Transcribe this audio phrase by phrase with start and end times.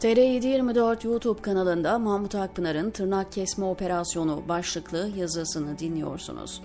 [0.00, 6.62] TR724 YouTube kanalında Mahmut Akpınar'ın tırnak kesme operasyonu başlıklı yazısını dinliyorsunuz.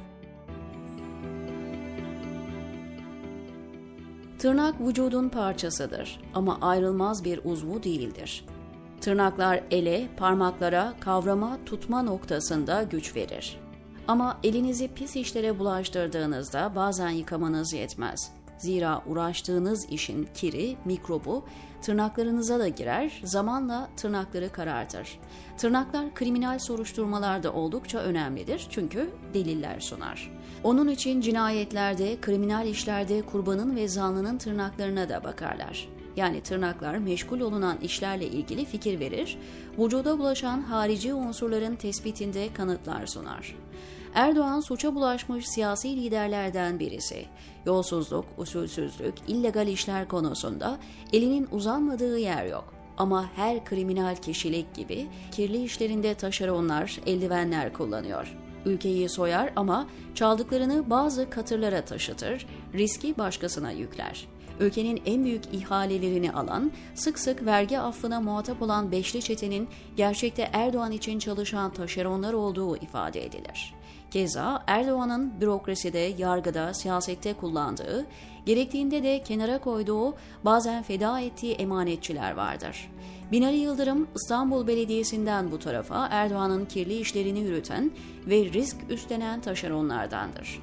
[4.39, 8.45] Tırnak vücudun parçasıdır ama ayrılmaz bir uzvu değildir.
[9.01, 13.59] Tırnaklar ele, parmaklara, kavrama, tutma noktasında güç verir.
[14.07, 18.31] Ama elinizi pis işlere bulaştırdığınızda bazen yıkamanız yetmez.
[18.57, 21.43] Zira uğraştığınız işin kiri, mikrobu
[21.81, 25.19] tırnaklarınıza da girer, zamanla tırnakları karartır.
[25.57, 30.31] Tırnaklar kriminal soruşturmalarda oldukça önemlidir çünkü deliller sunar.
[30.63, 35.89] Onun için cinayetlerde, kriminal işlerde kurbanın ve zanlının tırnaklarına da bakarlar.
[36.15, 39.37] Yani tırnaklar meşgul olunan işlerle ilgili fikir verir,
[39.79, 43.55] vücuda bulaşan harici unsurların tespitinde kanıtlar sunar.
[44.15, 47.25] Erdoğan suça bulaşmış siyasi liderlerden birisi.
[47.65, 50.77] Yolsuzluk, usulsüzlük, illegal işler konusunda
[51.13, 52.73] elinin uzanmadığı yer yok.
[52.97, 58.37] Ama her kriminal kişilik gibi kirli işlerinde taşeronlar, eldivenler kullanıyor.
[58.65, 64.27] Ülkeyi soyar ama çaldıklarını bazı katırlara taşıtır, riski başkasına yükler
[64.59, 70.91] ülkenin en büyük ihalelerini alan, sık sık vergi affına muhatap olan Beşli Çete'nin gerçekte Erdoğan
[70.91, 73.73] için çalışan taşeronlar olduğu ifade edilir.
[74.15, 78.05] Keza Erdoğan'ın bürokraside, yargıda, siyasette kullandığı,
[78.45, 82.91] gerektiğinde de kenara koyduğu, bazen feda ettiği emanetçiler vardır.
[83.31, 87.91] Binali Yıldırım İstanbul Belediyesi'nden bu tarafa Erdoğan'ın kirli işlerini yürüten
[88.25, 90.61] ve risk üstlenen taşeronlardandır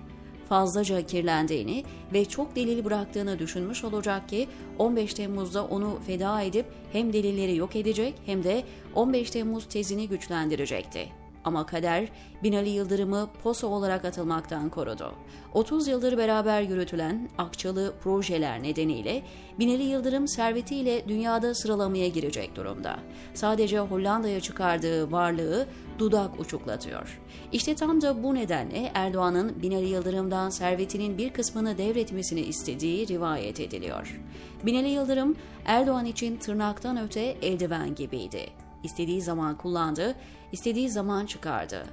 [0.49, 7.13] fazlaca kirlendiğini ve çok delil bıraktığını düşünmüş olacak ki 15 Temmuz'da onu feda edip hem
[7.13, 11.22] delilleri yok edecek hem de 15 Temmuz tezini güçlendirecekti.
[11.45, 12.09] Ama kader
[12.43, 15.13] Binali Yıldırım'ı poso olarak atılmaktan korudu.
[15.55, 19.23] 30 yıldır beraber yürütülen akçalı projeler nedeniyle
[19.59, 22.99] Binali Yıldırım servetiyle dünyada sıralamaya girecek durumda.
[23.35, 25.67] Sadece Hollanda'ya çıkardığı varlığı
[25.99, 27.21] dudak uçuklatıyor.
[27.53, 34.21] İşte tam da bu nedenle Erdoğan'ın Binali Yıldırım'dan servetinin bir kısmını devretmesini istediği rivayet ediliyor.
[34.67, 38.62] Binali Yıldırım Erdoğan için tırnaktan öte eldiven gibiydi.
[38.83, 40.15] İstediği zaman kullandı,
[40.53, 41.85] istediği zaman çıkardı.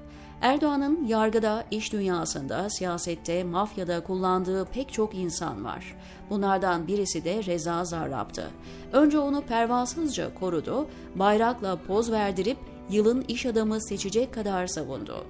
[0.41, 5.95] Erdoğan'ın yargıda, iş dünyasında, siyasette, mafyada kullandığı pek çok insan var.
[6.29, 8.47] Bunlardan birisi de Reza Zarrab'tı.
[8.93, 12.57] Önce onu pervasızca korudu, bayrakla poz verdirip
[12.89, 15.25] yılın iş adamı seçecek kadar savundu.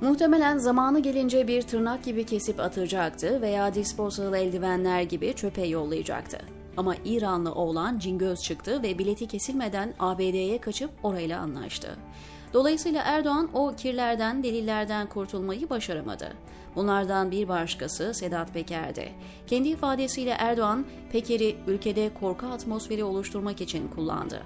[0.00, 6.59] Muhtemelen zamanı gelince bir tırnak gibi kesip atacaktı veya disposal eldivenler gibi çöpe yollayacaktı.
[6.76, 11.96] Ama İranlı oğlan cingöz çıktı ve bileti kesilmeden ABD'ye kaçıp orayla anlaştı.
[12.54, 16.32] Dolayısıyla Erdoğan o kirlerden, delillerden kurtulmayı başaramadı.
[16.76, 19.12] Bunlardan bir başkası Sedat Peker'di.
[19.46, 24.42] Kendi ifadesiyle Erdoğan, Peker'i ülkede korku atmosferi oluşturmak için kullandı.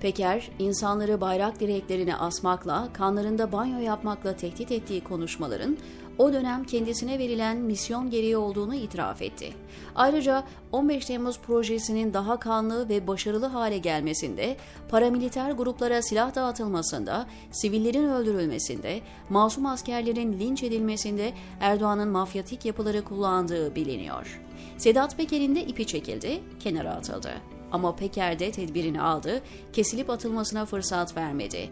[0.00, 5.76] Peker, insanları bayrak direklerine asmakla, kanlarında banyo yapmakla tehdit ettiği konuşmaların
[6.18, 9.52] o dönem kendisine verilen misyon gereği olduğunu itiraf etti.
[9.94, 14.56] Ayrıca 15 Temmuz projesinin daha kanlı ve başarılı hale gelmesinde,
[14.88, 19.00] paramiliter gruplara silah dağıtılmasında, sivillerin öldürülmesinde,
[19.30, 24.40] masum askerlerin linç edilmesinde Erdoğan'ın mafyatik yapıları kullandığı biliniyor.
[24.78, 27.53] Sedat Peker'in de ipi çekildi, kenara atıldı.
[27.74, 29.42] Ama Peker de tedbirini aldı,
[29.72, 31.70] kesilip atılmasına fırsat vermedi.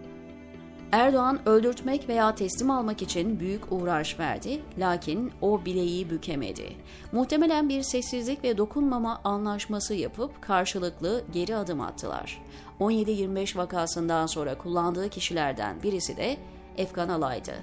[0.93, 6.77] Erdoğan öldürtmek veya teslim almak için büyük uğraş verdi lakin o bileği bükemedi.
[7.13, 12.43] Muhtemelen bir sessizlik ve dokunmama anlaşması yapıp karşılıklı geri adım attılar.
[12.81, 16.37] 17-25 vakasından sonra kullandığı kişilerden birisi de
[16.77, 17.55] Efkan Alay'dı.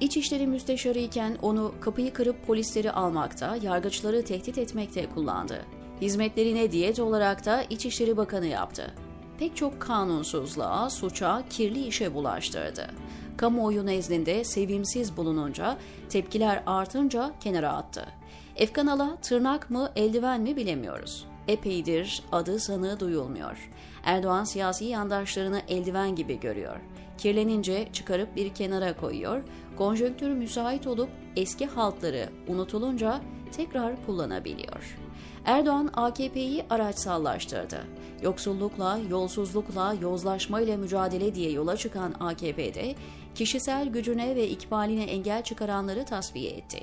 [0.00, 5.64] İçişleri Müsteşarı iken onu kapıyı kırıp polisleri almakta, yargıçları tehdit etmekte kullandı.
[6.04, 8.94] Hizmetlerine diyet olarak da İçişleri Bakanı yaptı.
[9.38, 12.90] Pek çok kanunsuzluğa, suça, kirli işe bulaştırdı.
[13.36, 15.76] Kamuoyu nezdinde sevimsiz bulununca,
[16.08, 18.06] tepkiler artınca kenara attı.
[18.56, 21.26] Efkan Ala tırnak mı, eldiven mi bilemiyoruz.
[21.48, 23.70] Epeydir adı sanığı duyulmuyor.
[24.04, 26.76] Erdoğan siyasi yandaşlarını eldiven gibi görüyor.
[27.18, 29.42] Kirlenince çıkarıp bir kenara koyuyor,
[29.76, 33.20] konjonktür müsait olup eski haltları unutulunca
[33.56, 34.98] tekrar kullanabiliyor.
[35.44, 37.80] Erdoğan AKP'yi araçsallaştırdı.
[38.22, 42.94] Yoksullukla, yolsuzlukla, yozlaşmayla mücadele diye yola çıkan AKP'de
[43.34, 46.82] kişisel gücüne ve ikbaline engel çıkaranları tasfiye etti.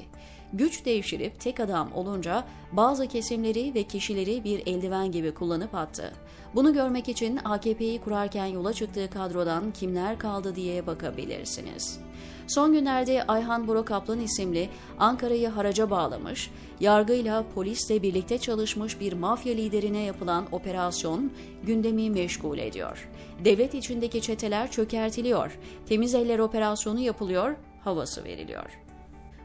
[0.53, 6.13] Güç devşirip tek adam olunca bazı kesimleri ve kişileri bir eldiven gibi kullanıp attı.
[6.55, 11.99] Bunu görmek için AKP'yi kurarken yola çıktığı kadrodan kimler kaldı diye bakabilirsiniz.
[12.47, 14.69] Son günlerde Ayhan Bora Kaplan isimli
[14.99, 21.31] Ankara'yı haraca bağlamış, yargıyla polisle birlikte çalışmış bir mafya liderine yapılan operasyon
[21.63, 23.09] gündemi meşgul ediyor.
[23.45, 28.80] Devlet içindeki çeteler çökertiliyor, temiz eller operasyonu yapılıyor, havası veriliyor.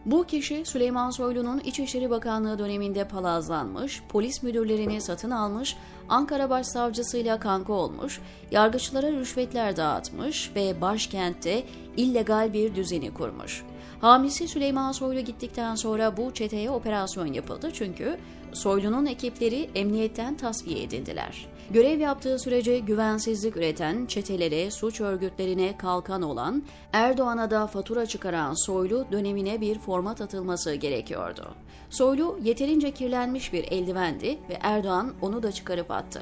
[0.06, 5.76] Bu kişi Süleyman Soylu'nun İçişleri Bakanlığı döneminde palazlanmış, polis müdürlerini satın almış,
[6.08, 8.20] Ankara Başsavcısıyla kanka olmuş,
[8.50, 11.64] yargıçlara rüşvetler dağıtmış ve başkentte
[11.96, 13.64] illegal bir düzeni kurmuş.
[14.00, 18.18] Hamisi Süleyman Soylu gittikten sonra bu çeteye operasyon yapıldı çünkü
[18.52, 21.46] Soylu'nun ekipleri emniyetten tasfiye edildiler.
[21.70, 26.62] Görev yaptığı sürece güvensizlik üreten, çetelere, suç örgütlerine kalkan olan,
[26.92, 31.54] Erdoğan'a da fatura çıkaran Soylu dönemine bir format atılması gerekiyordu.
[31.90, 36.20] Soylu yeterince kirlenmiş bir eldivendi ve Erdoğan onu da çıkarıp attı.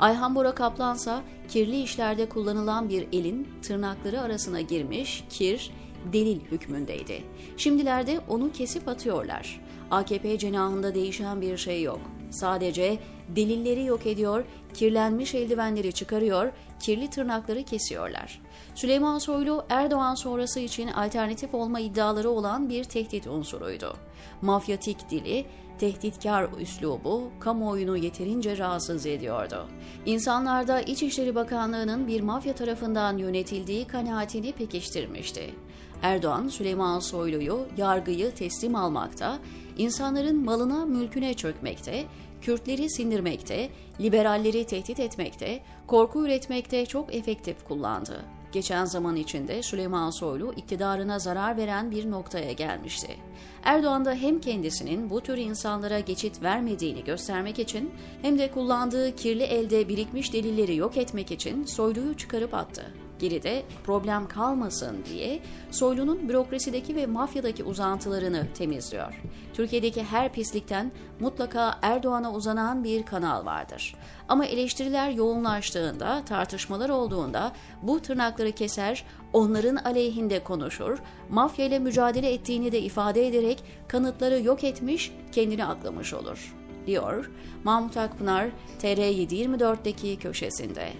[0.00, 5.70] Ayhan Bora Kaplansa kirli işlerde kullanılan bir elin tırnakları arasına girmiş kir,
[6.12, 7.22] delil hükmündeydi.
[7.56, 9.60] Şimdilerde onu kesip atıyorlar.
[9.90, 12.00] AKP cenahında değişen bir şey yok.
[12.30, 14.44] Sadece delilleri yok ediyor,
[14.74, 18.40] kirlenmiş eldivenleri çıkarıyor, kirli tırnakları kesiyorlar.
[18.74, 23.96] Süleyman Soylu Erdoğan sonrası için alternatif olma iddiaları olan bir tehdit unsuruydu.
[24.42, 25.44] Mafyatik dili,
[25.82, 29.68] tehditkar üslubu kamuoyunu yeterince rahatsız ediyordu.
[30.06, 35.54] İnsanlarda İçişleri Bakanlığı'nın bir mafya tarafından yönetildiği kanaatini pekiştirmişti.
[36.02, 39.38] Erdoğan, Süleyman Soylu'yu yargıyı teslim almakta,
[39.78, 42.04] insanların malına mülküne çökmekte,
[42.40, 43.68] Kürtleri sindirmekte,
[44.00, 48.24] liberalleri tehdit etmekte, korku üretmekte çok efektif kullandı.
[48.52, 53.16] Geçen zaman içinde Süleyman Soylu iktidarına zarar veren bir noktaya gelmişti.
[53.62, 57.90] Erdoğan da hem kendisinin bu tür insanlara geçit vermediğini göstermek için
[58.22, 64.28] hem de kullandığı kirli elde birikmiş delilleri yok etmek için Soylu'yu çıkarıp attı geride problem
[64.28, 65.40] kalmasın diye
[65.70, 69.20] Soylu'nun bürokrasideki ve mafyadaki uzantılarını temizliyor.
[69.54, 73.94] Türkiye'deki her pislikten mutlaka Erdoğan'a uzanan bir kanal vardır.
[74.28, 77.52] Ama eleştiriler yoğunlaştığında, tartışmalar olduğunda
[77.82, 80.98] bu tırnakları keser, onların aleyhinde konuşur,
[81.30, 86.54] mafya ile mücadele ettiğini de ifade ederek kanıtları yok etmiş, kendini aklamış olur,
[86.86, 87.30] diyor
[87.64, 88.48] Mahmut Akpınar
[88.82, 90.92] TR724'deki köşesinde.